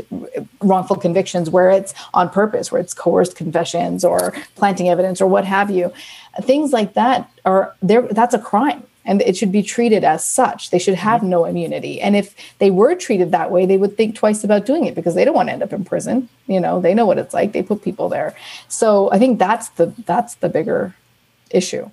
[0.61, 5.45] wrongful convictions, where it's on purpose, where it's coerced confessions or planting evidence or what
[5.45, 5.93] have you,
[6.41, 8.03] things like that are there.
[8.03, 10.71] That's a crime and it should be treated as such.
[10.71, 12.01] They should have no immunity.
[12.01, 15.15] And if they were treated that way, they would think twice about doing it because
[15.15, 16.29] they don't want to end up in prison.
[16.47, 17.53] You know, they know what it's like.
[17.53, 18.35] They put people there.
[18.69, 20.95] So I think that's the that's the bigger
[21.51, 21.91] issue.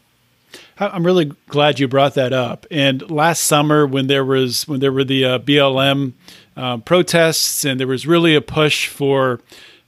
[0.80, 2.65] I'm really glad you brought that up.
[2.72, 6.13] And last summer, when there was when there were the uh, BLM
[6.56, 9.41] uh, protests, and there was really a push for,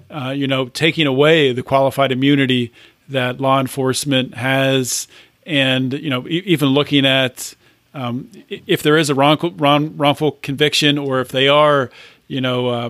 [0.10, 2.71] uh, you know, taking away the qualified immunity
[3.10, 5.07] that law enforcement has,
[5.45, 7.56] and you know, e- even looking at
[7.93, 11.89] um, if there is a wrongful, wrong, wrongful conviction, or if they are,
[12.27, 12.89] you know, uh,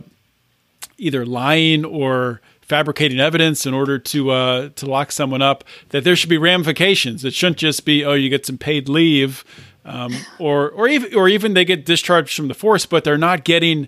[0.98, 6.16] either lying or fabricating evidence in order to uh, to lock someone up, that there
[6.16, 7.26] should be ramifications.
[7.26, 9.44] It shouldn't just be oh you get some paid leave,
[9.86, 13.44] um, or or even or even they get discharged from the force, but they're not
[13.44, 13.88] getting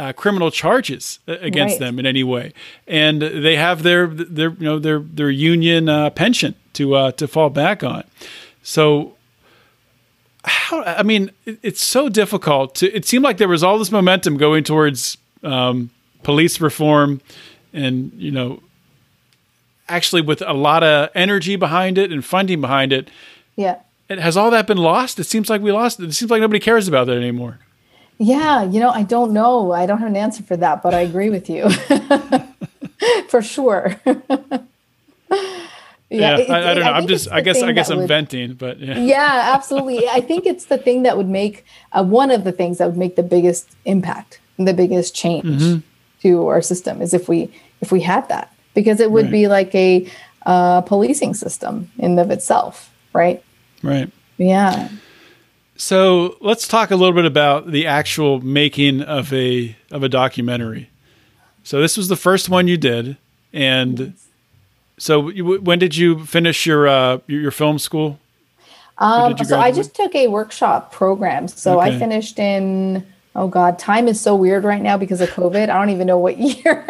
[0.00, 1.80] uh, criminal charges against right.
[1.80, 2.52] them in any way,
[2.86, 7.28] and they have their their you know their their union uh, pension to uh, to
[7.28, 8.04] fall back on.
[8.62, 9.16] So
[10.44, 12.90] how I mean, it's so difficult to.
[12.94, 15.90] It seemed like there was all this momentum going towards um,
[16.22, 17.20] police reform
[17.72, 18.62] and you know
[19.88, 23.10] actually with a lot of energy behind it and funding behind it
[23.56, 26.30] yeah it has all that been lost it seems like we lost it it seems
[26.30, 27.58] like nobody cares about that anymore
[28.20, 31.00] yeah you know i don't know i don't have an answer for that but i
[31.00, 31.68] agree with you
[33.28, 34.16] for sure yeah,
[36.08, 36.90] yeah it, I, I, don't know.
[36.90, 37.30] I am just.
[37.30, 37.62] I guess.
[37.62, 38.98] I guess I'm would, venting, but yeah.
[39.14, 40.08] Yeah, absolutely.
[40.08, 42.96] I think it's the thing that would make uh, one of the things that would
[42.96, 45.44] make the biggest impact, the biggest change.
[45.62, 45.78] Mm-hmm
[46.22, 49.32] to our system is if we if we had that because it would right.
[49.32, 50.06] be like a
[50.46, 53.42] uh, policing system in of itself right
[53.82, 54.88] right yeah
[55.80, 60.90] so let's talk a little bit about the actual making of a of a documentary
[61.64, 63.16] so this was the first one you did
[63.52, 64.14] and
[64.98, 68.18] so you, when did you finish your uh, your, your film school
[68.98, 71.48] um, so I just took a workshop program.
[71.48, 71.96] So okay.
[71.96, 75.78] I finished in oh god time is so weird right now because of covid i
[75.78, 76.84] don't even know what year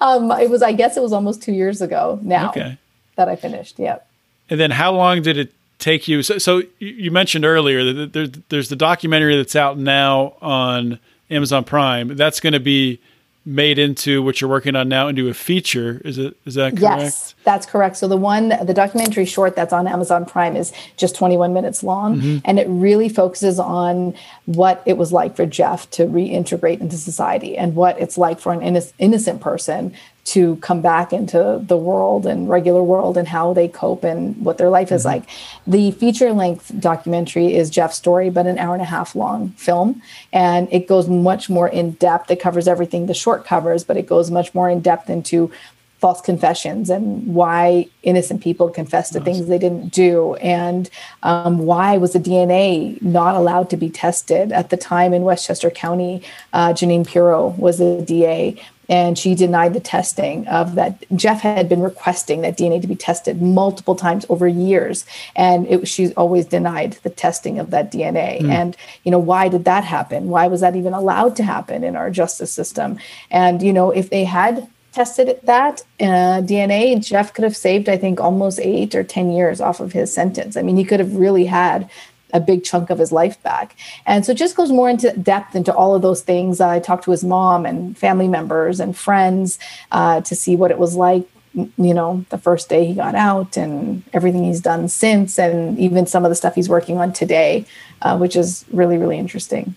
[0.00, 2.78] um it was i guess it was almost two years ago now okay.
[3.16, 4.08] that i finished yep
[4.48, 8.30] and then how long did it take you so, so you mentioned earlier that there's,
[8.48, 10.98] there's the documentary that's out now on
[11.30, 13.00] amazon prime that's going to be
[13.46, 16.02] made into what you're working on now into a feature.
[16.04, 17.00] Is it is that correct?
[17.00, 17.96] Yes, that's correct.
[17.96, 22.16] So the one the documentary short that's on Amazon Prime is just 21 minutes long
[22.16, 22.38] mm-hmm.
[22.44, 24.14] and it really focuses on
[24.46, 28.52] what it was like for Jeff to reintegrate into society and what it's like for
[28.52, 28.62] an
[28.98, 29.94] innocent person
[30.26, 34.58] to come back into the world and regular world and how they cope and what
[34.58, 35.20] their life is mm-hmm.
[35.20, 35.28] like.
[35.66, 40.02] The feature length documentary is Jeff's story, but an hour and a half long film.
[40.32, 42.30] And it goes much more in depth.
[42.30, 45.52] It covers everything the short covers, but it goes much more in depth into
[45.98, 50.34] false confessions and why innocent people confess to things they didn't do.
[50.36, 50.90] And
[51.22, 55.70] um, why was the dna not allowed to be tested at the time in westchester
[55.70, 56.22] county?
[56.52, 61.04] Uh, jeanine pirro was the da and she denied the testing of that.
[61.16, 65.88] Jeff had been requesting that dna to be tested multiple times over years and it,
[65.88, 68.50] she's always denied the testing of that dna mm.
[68.50, 70.28] and you know why did that happen?
[70.28, 72.98] Why was that even allowed to happen in our justice system?
[73.30, 77.98] And you know if they had tested that uh, DNA, Jeff could have saved, I
[77.98, 80.56] think, almost eight or 10 years off of his sentence.
[80.56, 81.90] I mean, he could have really had
[82.32, 83.76] a big chunk of his life back.
[84.06, 86.62] And so it just goes more into depth into all of those things.
[86.62, 89.58] I talked to his mom and family members and friends
[89.92, 93.56] uh, to see what it was like you know the first day he got out
[93.56, 97.64] and everything he's done since and even some of the stuff he's working on today
[98.02, 99.74] uh, which is really really interesting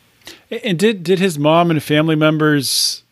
[0.52, 3.04] and did did his mom and family members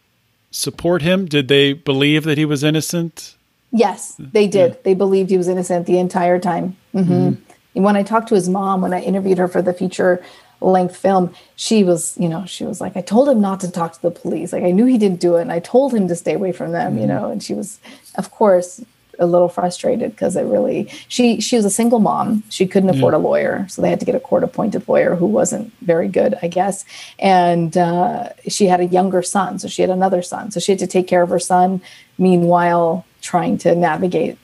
[0.52, 1.26] support him?
[1.26, 3.36] Did they believe that he was innocent?
[3.72, 4.72] Yes, they did.
[4.72, 4.78] Yeah.
[4.84, 6.78] They believed he was innocent the entire time.
[6.94, 7.14] Mm-hmm.
[7.14, 7.84] Mm-hmm.
[7.84, 10.24] When I talked to his mom, when I interviewed her for the feature
[10.62, 13.94] length film, she was, you know, she was like, I told him not to talk
[13.94, 14.52] to the police.
[14.54, 16.72] Like I knew he didn't do it, and I told him to stay away from
[16.72, 17.02] them, mm-hmm.
[17.02, 17.30] you know.
[17.30, 17.80] And she was,
[18.16, 18.84] of course,
[19.20, 22.44] a little frustrated because it really she she was a single mom.
[22.50, 23.20] She couldn't afford yeah.
[23.20, 26.38] a lawyer so they had to get a court appointed lawyer who wasn't very good
[26.42, 26.86] i guess.
[27.20, 30.52] And uh, she had a younger son so she had another son.
[30.52, 31.82] So she had to take care of her son
[32.18, 34.38] meanwhile trying to navigate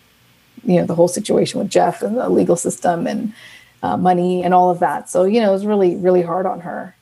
[0.63, 3.33] you know the whole situation with jeff and the legal system and
[3.81, 5.09] uh, money and all of that.
[5.09, 6.95] So you know it was really really hard on her.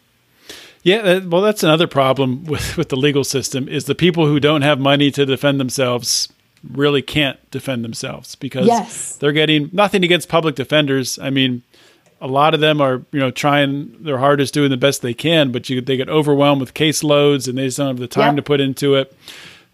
[0.83, 4.63] Yeah, well, that's another problem with, with the legal system is the people who don't
[4.63, 6.27] have money to defend themselves
[6.69, 9.15] really can't defend themselves because yes.
[9.15, 11.17] they're getting nothing against public defenders.
[11.19, 11.63] I mean,
[12.19, 15.51] a lot of them are you know trying their hardest, doing the best they can,
[15.51, 18.37] but you, they get overwhelmed with caseloads and they just don't have the time yep.
[18.37, 19.15] to put into it.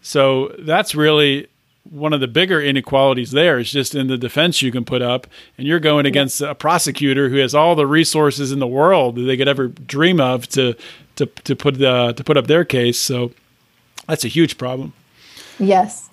[0.00, 1.48] So that's really
[1.90, 5.26] one of the bigger inequalities there is just in the defense you can put up
[5.56, 9.22] and you're going against a prosecutor who has all the resources in the world that
[9.22, 10.74] they could ever dream of to
[11.16, 13.32] to to put uh, to put up their case so
[14.06, 14.92] that's a huge problem
[15.58, 16.07] yes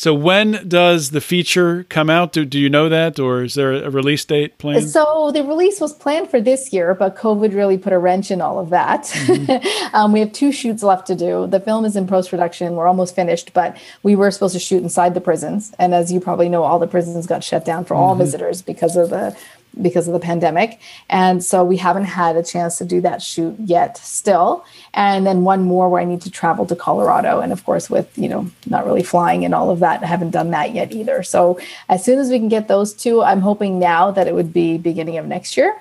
[0.00, 2.32] so when does the feature come out?
[2.32, 4.88] Do, do you know that, or is there a release date planned?
[4.88, 8.40] So the release was planned for this year, but COVID really put a wrench in
[8.40, 9.02] all of that.
[9.02, 9.94] Mm-hmm.
[9.94, 11.46] um, we have two shoots left to do.
[11.46, 12.76] The film is in post production.
[12.76, 16.18] We're almost finished, but we were supposed to shoot inside the prisons, and as you
[16.18, 18.02] probably know, all the prisons got shut down for mm-hmm.
[18.02, 19.36] all visitors because of the
[19.80, 20.80] because of the pandemic.
[21.08, 24.64] And so we haven't had a chance to do that shoot yet still.
[24.94, 27.40] And then one more where I need to travel to Colorado.
[27.40, 30.30] And of course, with, you know, not really flying and all of that, I haven't
[30.30, 31.22] done that yet either.
[31.22, 34.52] So as soon as we can get those two, I'm hoping now that it would
[34.52, 35.80] be beginning of next year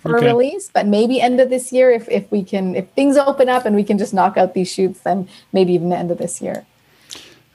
[0.00, 0.26] for okay.
[0.26, 3.66] release, but maybe end of this year if, if we can, if things open up
[3.66, 6.40] and we can just knock out these shoots, then maybe even the end of this
[6.40, 6.64] year.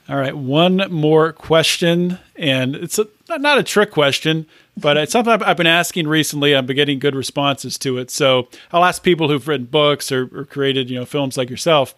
[0.08, 5.42] All right, one more question, and it's a, not a trick question, but it's something
[5.42, 6.54] I've been asking recently.
[6.54, 8.12] I've been getting good responses to it.
[8.12, 11.92] So I'll ask people who've written books or, or created, you know, films like yourself.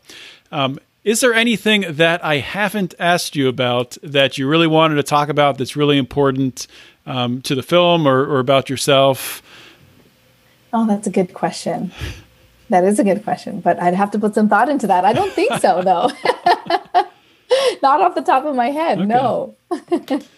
[0.51, 5.03] Um, is there anything that I haven't asked you about that you really wanted to
[5.03, 6.67] talk about that's really important
[7.05, 9.43] um, to the film or, or about yourself?
[10.73, 11.93] Oh, that's a good question.
[12.71, 15.05] That is a good question, but I'd have to put some thought into that.
[15.05, 16.11] I don't think so, though.
[17.83, 19.07] Not off the top of my head, okay.
[19.07, 19.57] no.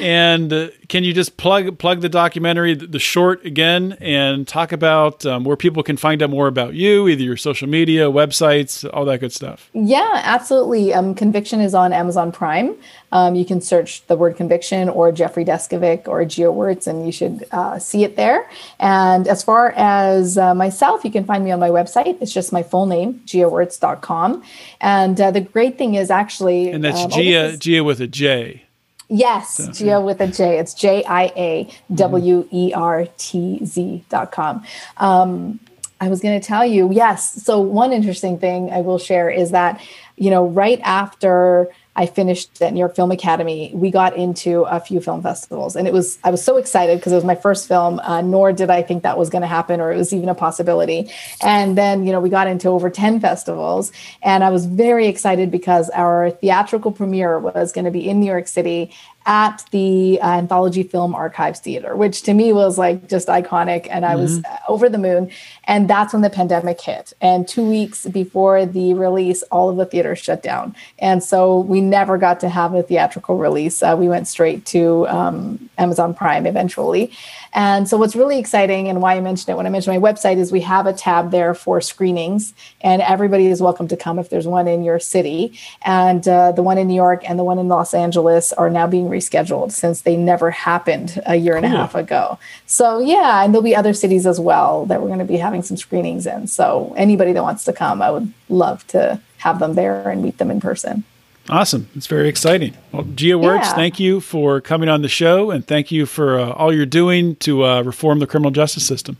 [0.00, 4.72] and uh, can you just plug plug the documentary, the, the short again, and talk
[4.72, 8.88] about um, where people can find out more about you, either your social media, websites,
[8.92, 9.70] all that good stuff?
[9.72, 10.92] Yeah, absolutely.
[10.92, 12.76] Um, Conviction is on Amazon Prime.
[13.12, 17.46] Um, you can search the word conviction or Jeffrey Deskovic or Wertz, and you should
[17.52, 18.50] uh, see it there.
[18.80, 22.20] And as far as uh, myself, you can find me on my website.
[22.20, 24.42] It's just my full name, jiawertz.com.
[24.80, 26.70] And uh, the great thing is actually.
[26.70, 28.64] And that's um, Jia, Jia with a J.
[29.08, 29.98] Yes, so, Jia yeah.
[29.98, 30.58] with a J.
[30.58, 34.64] It's J I A W E R T Z dot com.
[34.98, 35.60] Um,
[36.00, 37.42] I was going to tell you, yes.
[37.42, 39.80] So, one interesting thing I will share is that,
[40.16, 44.78] you know, right after I finished at New York Film Academy, we got into a
[44.78, 47.66] few film festivals, and it was I was so excited because it was my first
[47.66, 47.98] film.
[47.98, 50.34] Uh, nor did I think that was going to happen, or it was even a
[50.34, 51.10] possibility.
[51.42, 53.90] And then you know we got into over ten festivals,
[54.22, 58.26] and I was very excited because our theatrical premiere was going to be in New
[58.26, 58.92] York City
[59.28, 63.86] at the uh, Anthology Film Archives Theater, which to me was like just iconic.
[63.90, 64.22] And I mm-hmm.
[64.22, 65.30] was over the moon.
[65.64, 67.12] And that's when the pandemic hit.
[67.20, 70.74] And two weeks before the release, all of the theaters shut down.
[70.98, 73.82] And so we never got to have a theatrical release.
[73.82, 77.12] Uh, we went straight to um, Amazon Prime eventually.
[77.52, 80.36] And so, what's really exciting and why I mentioned it when I mentioned my website
[80.36, 84.28] is we have a tab there for screenings, and everybody is welcome to come if
[84.28, 85.58] there's one in your city.
[85.82, 88.86] And uh, the one in New York and the one in Los Angeles are now
[88.86, 91.64] being rescheduled since they never happened a year cool.
[91.64, 92.38] and a half ago.
[92.66, 95.62] So, yeah, and there'll be other cities as well that we're going to be having
[95.62, 96.46] some screenings in.
[96.46, 100.38] So, anybody that wants to come, I would love to have them there and meet
[100.38, 101.04] them in person.
[101.48, 101.88] Awesome.
[101.94, 102.74] It's very exciting.
[102.92, 103.74] Well, Jia Wertz, yeah.
[103.74, 107.36] thank you for coming on the show and thank you for uh, all you're doing
[107.36, 109.16] to uh, reform the criminal justice system.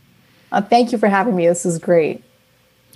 [0.51, 1.47] Uh, thank you for having me.
[1.47, 2.23] This is great.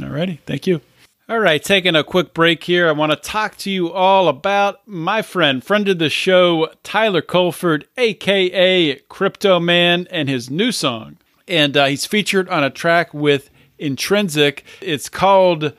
[0.01, 0.39] All righty.
[0.45, 0.81] Thank you.
[1.29, 2.89] All right, taking a quick break here.
[2.89, 7.21] I want to talk to you all about my friend, friend of the show, Tyler
[7.21, 11.15] Colford, aka Crypto Man, and his new song.
[11.47, 13.49] And uh, he's featured on a track with
[13.79, 14.65] Intrinsic.
[14.81, 15.71] It's called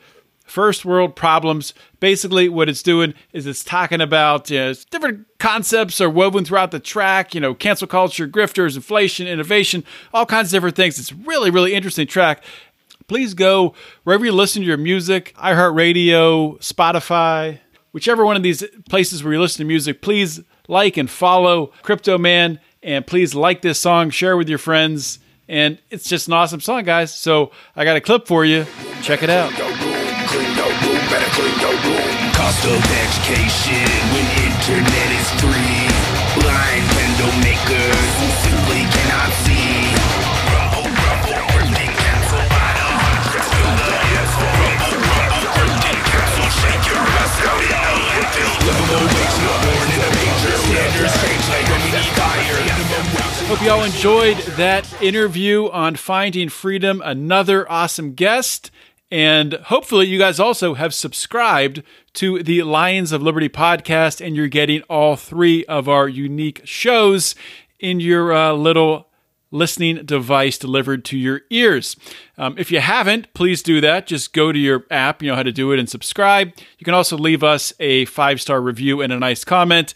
[0.45, 1.75] First World Problems.
[1.99, 6.71] Basically, what it's doing is it's talking about you know, different concepts are woven throughout
[6.71, 10.97] the track, you know, cancel culture, grifters, inflation, innovation, all kinds of different things.
[10.97, 12.43] It's really, really interesting track.
[13.07, 17.59] Please go wherever you listen to your music, iHeartRadio, Spotify,
[17.91, 22.17] whichever one of these places where you listen to music, please like and follow Crypto
[22.17, 25.19] Man and please like this song, share with your friends.
[25.47, 27.13] And it's just an awesome song, guys.
[27.13, 28.65] So I got a clip for you.
[29.01, 29.51] Check it out.
[32.33, 35.64] Cost of education when internet is free.
[53.65, 57.01] Hope you all enjoyed that interview on Finding Freedom.
[57.03, 58.69] Another awesome guest.
[59.09, 61.81] And hopefully, you guys also have subscribed
[62.13, 67.33] to the Lions of Liberty podcast, and you're getting all three of our unique shows
[67.79, 69.07] in your uh, little
[69.49, 71.95] listening device delivered to your ears.
[72.37, 74.05] Um, if you haven't, please do that.
[74.05, 76.53] Just go to your app, you know how to do it, and subscribe.
[76.77, 79.95] You can also leave us a five star review and a nice comment.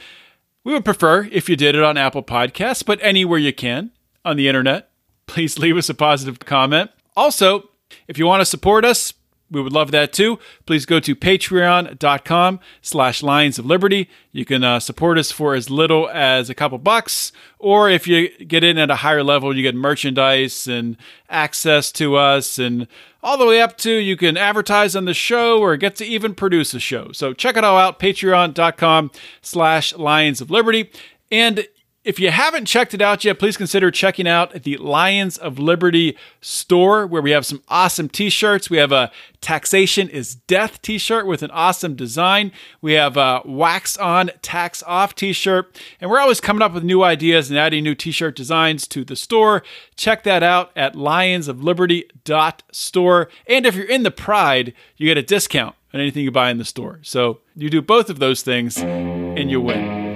[0.64, 3.92] We would prefer if you did it on Apple Podcasts, but anywhere you can
[4.26, 4.90] on the internet,
[5.26, 6.92] please leave us a positive comment.
[7.16, 7.70] Also,
[8.08, 9.14] if you want to support us,
[9.52, 10.40] we would love that too.
[10.66, 14.10] Please go to patreon.com slash lions of liberty.
[14.32, 18.30] You can uh, support us for as little as a couple bucks, or if you
[18.46, 20.98] get in at a higher level, you get merchandise and
[21.30, 22.88] access to us and
[23.22, 26.34] all the way up to you can advertise on the show or get to even
[26.34, 27.12] produce a show.
[27.12, 30.92] So check it all out, patreon.com slash lions of liberty.
[31.32, 31.68] And
[32.10, 36.18] if you haven't checked it out yet, please consider checking out the Lions of Liberty
[36.42, 38.68] store where we have some awesome t shirts.
[38.68, 42.52] We have a Taxation is Death t shirt with an awesome design.
[42.82, 45.80] We have a Wax On, Tax Off t shirt.
[46.02, 49.06] And we're always coming up with new ideas and adding new t shirt designs to
[49.06, 49.62] the store.
[49.96, 53.30] Check that out at lionsofliberty.store.
[53.46, 56.58] And if you're in the Pride, you get a discount on anything you buy in
[56.58, 57.02] the store.
[57.04, 60.09] So you do both of those things and you win.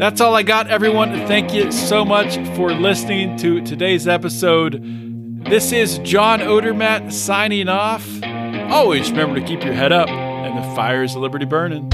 [0.00, 1.10] That's all I got, everyone.
[1.26, 4.80] Thank you so much for listening to today's episode.
[5.44, 8.08] This is John Odermatt signing off.
[8.72, 11.90] Always remember to keep your head up and the fires of liberty burning.